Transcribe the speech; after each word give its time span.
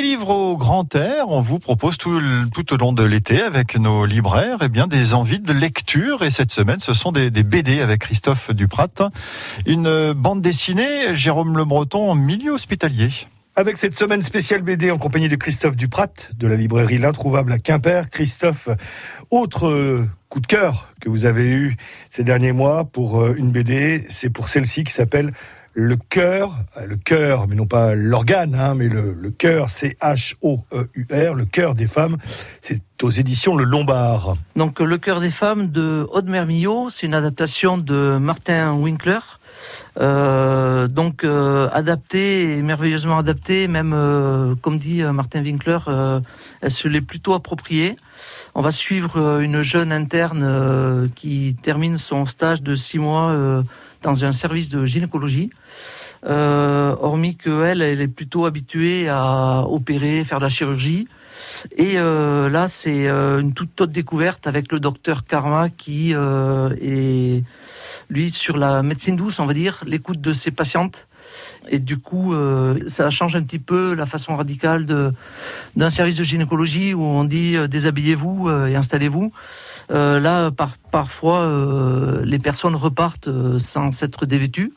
Des 0.00 0.06
livres 0.06 0.30
au 0.30 0.56
grand 0.56 0.94
air, 0.94 1.28
on 1.28 1.42
vous 1.42 1.58
propose 1.58 1.98
tout, 1.98 2.10
au 2.10 2.76
long 2.78 2.94
de 2.94 3.02
l'été 3.02 3.42
avec 3.42 3.76
nos 3.76 4.06
libraires 4.06 4.56
eh 4.62 4.88
des 4.88 5.12
envies 5.12 5.40
de 5.40 5.52
lecture. 5.52 6.22
Et 6.22 6.30
cette 6.30 6.52
semaine, 6.52 6.78
ce 6.78 6.94
sont 6.94 7.12
des, 7.12 7.30
des 7.30 7.42
BD 7.42 7.82
avec 7.82 8.00
Christophe 8.00 8.50
Duprat. 8.50 9.10
Une 9.66 10.14
bande 10.14 10.40
dessinée, 10.40 11.14
Jérôme 11.14 11.58
Le 11.58 11.66
Breton, 11.66 12.10
en 12.10 12.14
milieu 12.14 12.52
hospitalier. 12.52 13.10
Avec 13.56 13.76
cette 13.76 13.94
semaine 13.94 14.22
spéciale 14.22 14.62
BD 14.62 14.90
en 14.90 14.96
compagnie 14.96 15.28
de 15.28 15.36
Christophe 15.36 15.76
Duprat 15.76 16.14
de 16.34 16.46
la 16.46 16.56
librairie 16.56 16.96
L'Introuvable 16.96 17.52
à 17.52 17.58
Quimper. 17.58 18.08
Christophe, 18.08 18.70
autre 19.30 19.66
euh, 19.66 20.08
coup 20.30 20.40
de 20.40 20.46
cœur 20.46 20.94
que 21.02 21.10
vous 21.10 21.26
avez 21.26 21.44
eu 21.44 21.76
ces 22.08 22.24
derniers 22.24 22.52
mois 22.52 22.84
pour 22.84 23.20
euh, 23.20 23.34
une 23.36 23.50
BD, 23.50 24.06
c'est 24.08 24.30
pour 24.30 24.48
celle-ci 24.48 24.84
qui 24.84 24.94
s'appelle 24.94 25.34
le 25.80 25.96
cœur, 25.96 26.58
euh, 26.76 26.86
le 26.86 26.96
cœur, 26.96 27.48
mais 27.48 27.54
non 27.54 27.66
pas 27.66 27.94
l'organe, 27.94 28.54
hein, 28.54 28.74
mais 28.74 28.88
le, 28.88 29.30
cœur, 29.30 29.70
c'est 29.70 29.96
H-O-E-U-R, 30.00 31.34
le 31.34 31.44
cœur 31.46 31.74
des 31.74 31.86
femmes. 31.86 32.18
C'est 32.60 32.82
aux 33.02 33.10
éditions 33.10 33.56
Le 33.56 33.64
Lombard. 33.64 34.34
Donc, 34.56 34.80
Le 34.80 34.98
cœur 34.98 35.20
des 35.20 35.30
femmes 35.30 35.68
de 35.68 36.06
Aude 36.12 36.28
Mermillot, 36.28 36.90
c'est 36.90 37.06
une 37.06 37.14
adaptation 37.14 37.78
de 37.78 38.18
Martin 38.18 38.74
Winkler. 38.74 39.20
Euh, 39.98 40.88
donc 40.88 41.24
euh, 41.24 41.68
adapté, 41.72 42.62
merveilleusement 42.62 43.18
adapté, 43.18 43.68
même 43.68 43.92
euh, 43.94 44.54
comme 44.62 44.78
dit 44.78 45.02
Martin 45.02 45.42
Winkler, 45.42 45.78
elle 46.60 46.70
se 46.70 46.88
l'est 46.88 47.00
plutôt 47.00 47.34
appropriée. 47.34 47.96
On 48.54 48.62
va 48.62 48.72
suivre 48.72 49.40
une 49.40 49.62
jeune 49.62 49.92
interne 49.92 51.10
qui 51.14 51.56
termine 51.62 51.98
son 51.98 52.26
stage 52.26 52.62
de 52.62 52.74
six 52.74 52.98
mois 52.98 53.62
dans 54.02 54.24
un 54.24 54.32
service 54.32 54.68
de 54.68 54.86
gynécologie. 54.86 55.50
Euh, 56.26 56.94
hormis 57.00 57.36
qu'elle, 57.36 57.80
elle 57.80 58.00
est 58.00 58.08
plutôt 58.08 58.44
habituée 58.44 59.08
à 59.08 59.64
opérer, 59.66 60.22
faire 60.24 60.38
de 60.38 60.44
la 60.44 60.48
chirurgie. 60.48 61.08
Et 61.76 61.98
euh, 61.98 62.50
là, 62.50 62.68
c'est 62.68 63.08
euh, 63.08 63.40
une 63.40 63.54
toute 63.54 63.80
autre 63.80 63.92
découverte 63.92 64.46
avec 64.46 64.70
le 64.70 64.80
docteur 64.80 65.24
Karma 65.24 65.70
qui 65.70 66.12
est, 66.12 67.44
lui, 68.10 68.32
sur 68.32 68.56
la 68.56 68.82
médecine 68.82 69.16
douce, 69.16 69.38
on 69.38 69.46
va 69.46 69.54
dire, 69.54 69.82
l'écoute 69.86 70.20
de 70.20 70.32
ses 70.32 70.50
patientes. 70.50 71.06
Et 71.68 71.78
du 71.78 71.98
coup, 71.98 72.34
ça 72.86 73.10
change 73.10 73.36
un 73.36 73.42
petit 73.42 73.58
peu 73.58 73.94
la 73.94 74.06
façon 74.06 74.36
radicale 74.36 74.86
d'un 75.76 75.90
service 75.90 76.16
de 76.16 76.24
gynécologie 76.24 76.94
où 76.94 77.02
on 77.02 77.24
dit 77.24 77.56
déshabillez-vous 77.68 78.50
et 78.68 78.76
installez-vous. 78.76 79.32
Euh, 79.90 80.20
là, 80.20 80.50
par, 80.50 80.76
parfois, 80.90 81.40
euh, 81.40 82.22
les 82.24 82.38
personnes 82.38 82.76
repartent 82.76 83.28
euh, 83.28 83.58
sans 83.58 83.90
s'être 83.92 84.24
dévêtues. 84.24 84.72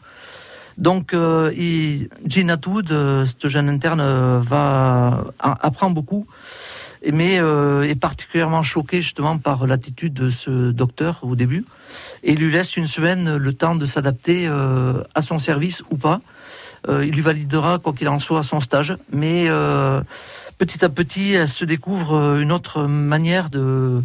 Donc, 0.80 1.14
il, 1.14 2.10
Jean 2.26 2.50
Atwood, 2.50 2.88
cette 3.28 3.48
jeune 3.48 3.70
interne, 3.70 4.02
va 4.40 5.24
apprend 5.38 5.92
beaucoup, 5.92 6.26
mais 7.12 7.36
est 7.36 8.00
particulièrement 8.00 8.64
choqué 8.64 9.02
justement 9.02 9.38
par 9.38 9.68
l'attitude 9.68 10.14
de 10.14 10.30
ce 10.30 10.72
docteur 10.72 11.20
au 11.24 11.36
début, 11.36 11.66
et 12.24 12.36
lui 12.36 12.52
laisse 12.52 12.78
une 12.78 12.88
semaine 12.88 13.36
le 13.36 13.54
temps 13.54 13.76
de 13.76 13.86
s'adapter 13.86 14.48
à 14.48 15.22
son 15.22 15.40
service 15.40 15.84
ou 15.92 15.98
pas. 15.98 16.22
il 16.88 17.12
lui 17.12 17.22
validera 17.22 17.80
quoi 17.80 17.94
qu'il 17.94 18.08
en 18.08 18.20
soit 18.20 18.44
son 18.44 18.62
stage, 18.62 18.96
mais 19.12 19.48
petit 20.58 20.86
à 20.86 20.90
petit, 20.90 21.34
elle 21.34 21.50
se 21.50 21.66
découvre 21.66 22.38
une 22.38 22.52
autre 22.52 22.84
manière 22.84 23.50
de 23.50 24.02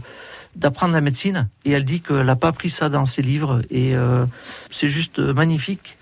d'apprendre 0.59 0.93
la 0.93 1.01
médecine. 1.01 1.49
Et 1.65 1.71
elle 1.71 1.85
dit 1.85 2.01
qu'elle 2.01 2.27
n'a 2.27 2.37
pas 2.37 2.49
appris 2.49 2.71
ça 2.71 2.89
dans 2.89 3.07
ses 3.07 3.23
livres. 3.23 3.63
Et 3.71 3.97
euh, 3.97 4.27
c'est 4.71 4.89
juste 4.89 5.19
magnifique. 5.19 5.97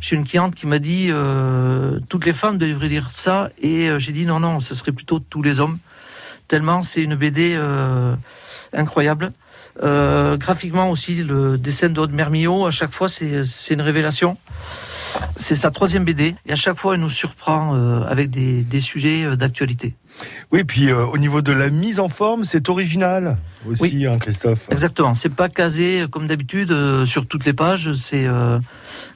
J'ai 0.00 0.14
une 0.14 0.24
cliente 0.24 0.54
qui 0.54 0.66
m'a 0.66 0.78
dit 0.78 1.08
euh, 1.10 1.98
toutes 2.08 2.24
les 2.24 2.32
femmes 2.32 2.56
devraient 2.56 2.88
lire 2.88 3.10
ça. 3.10 3.50
Et 3.60 3.88
euh, 3.88 3.98
j'ai 3.98 4.12
dit 4.12 4.24
non, 4.24 4.40
non, 4.40 4.60
ce 4.60 4.74
serait 4.74 4.92
plutôt 4.92 5.18
tous 5.18 5.42
les 5.42 5.60
hommes. 5.60 5.78
Tellement 6.48 6.82
c'est 6.82 7.02
une 7.02 7.14
BD 7.14 7.58
incroyable. 8.72 9.32
graphiquement 9.80 10.90
aussi, 10.90 11.16
le 11.22 11.58
dessin 11.58 11.88
d'Aude 11.88 12.12
Mermillot, 12.12 12.66
à 12.66 12.70
chaque 12.70 12.92
fois, 12.92 13.08
c'est 13.08 13.44
une 13.70 13.82
révélation. 13.82 14.36
C'est 15.36 15.54
sa 15.54 15.70
troisième 15.70 16.04
BD. 16.04 16.34
Et 16.46 16.52
à 16.52 16.56
chaque 16.56 16.76
fois, 16.76 16.94
elle 16.94 17.00
nous 17.00 17.10
surprend 17.10 17.74
avec 18.04 18.30
des, 18.30 18.62
des 18.62 18.80
sujets 18.80 19.36
d'actualité. 19.36 19.94
Oui, 20.52 20.64
puis 20.64 20.92
au 20.92 21.18
niveau 21.18 21.42
de 21.42 21.52
la 21.52 21.70
mise 21.70 22.00
en 22.00 22.08
forme, 22.08 22.44
c'est 22.44 22.68
original 22.68 23.36
aussi, 23.68 23.82
oui. 23.82 24.06
hein, 24.06 24.18
Christophe. 24.18 24.68
Exactement. 24.70 25.14
C'est 25.14 25.34
pas 25.34 25.48
casé 25.48 26.06
comme 26.10 26.26
d'habitude 26.26 26.70
euh, 26.70 27.04
sur 27.04 27.26
toutes 27.26 27.44
les 27.44 27.52
pages. 27.52 27.92
C'est 27.94 28.24
euh, 28.26 28.58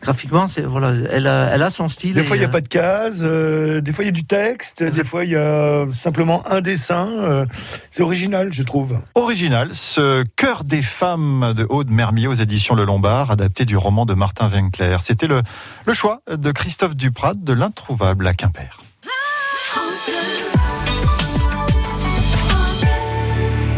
graphiquement, 0.02 0.48
c'est 0.48 0.62
voilà, 0.62 0.94
elle 1.10 1.26
a, 1.26 1.50
elle 1.52 1.62
a 1.62 1.70
son 1.70 1.88
style. 1.88 2.14
Des 2.14 2.24
fois, 2.24 2.36
il 2.36 2.40
n'y 2.40 2.44
a 2.44 2.48
pas 2.48 2.60
de 2.60 2.68
cases. 2.68 3.20
Euh, 3.22 3.80
des 3.80 3.92
fois, 3.92 4.04
il 4.04 4.08
y 4.08 4.10
a 4.10 4.12
du 4.12 4.24
texte. 4.24 4.82
Des 4.82 5.04
fois, 5.04 5.24
il 5.24 5.30
y 5.30 5.36
a 5.36 5.86
simplement 5.92 6.42
un 6.50 6.60
dessin. 6.60 7.46
c'est 7.90 8.02
original, 8.02 8.52
je 8.52 8.62
trouve. 8.62 8.98
Original. 9.14 9.70
Ce 9.72 10.24
cœur 10.36 10.64
des 10.64 10.82
femmes 10.82 11.54
de 11.56 11.66
Aude 11.68 11.90
Mermier 11.90 12.26
aux 12.26 12.34
éditions 12.34 12.74
Le 12.74 12.84
Lombard, 12.84 13.30
adapté 13.30 13.64
du 13.64 13.76
roman 13.76 14.06
de 14.06 14.14
Martin 14.14 14.48
Winkler. 14.48 14.96
C'était 15.00 15.26
le, 15.26 15.42
le 15.86 15.94
choix 15.94 16.22
de 16.30 16.52
Christophe 16.52 16.96
Duprat 16.96 17.34
de 17.34 17.52
l'introuvable 17.52 18.26
à 18.26 18.34
Quimper. 18.34 18.80
France 19.72 20.02
Bleu. 20.04 21.39